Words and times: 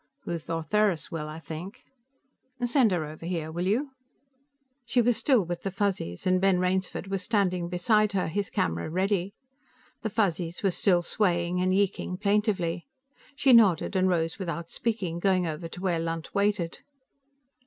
"Ruth 0.25 0.49
Ortheris 0.49 1.11
will, 1.11 1.29
I 1.29 1.37
think." 1.37 1.83
"Send 2.65 2.89
her 2.89 3.05
over 3.05 3.23
here, 3.27 3.51
will 3.51 3.67
you." 3.67 3.91
She 4.83 4.99
was 4.99 5.15
still 5.15 5.45
with 5.45 5.61
the 5.61 5.69
Fuzzies, 5.69 6.25
and 6.25 6.41
Ben 6.41 6.57
Rainsford 6.59 7.05
was 7.05 7.21
standing 7.21 7.69
beside 7.69 8.13
her, 8.13 8.27
his 8.27 8.49
camera 8.49 8.89
ready. 8.89 9.35
The 10.01 10.09
Fuzzies 10.09 10.63
were 10.63 10.71
still 10.71 11.03
swaying 11.03 11.61
and 11.61 11.71
yeeking 11.71 12.17
plaintively. 12.17 12.87
She 13.35 13.53
nodded 13.53 13.95
and 13.95 14.09
rose 14.09 14.39
without 14.39 14.71
speaking, 14.71 15.19
going 15.19 15.45
over 15.45 15.67
to 15.67 15.81
where 15.81 15.99
Lunt 15.99 16.33
waited. 16.33 16.79